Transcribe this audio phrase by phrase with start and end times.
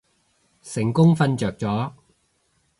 [0.63, 1.91] 成功瞓着咗